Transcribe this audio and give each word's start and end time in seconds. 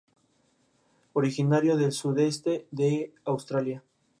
Originario 1.13 1.77
del 1.77 1.91
sudoeste 1.91 2.65
de 2.71 3.13
Australia. 3.23 3.83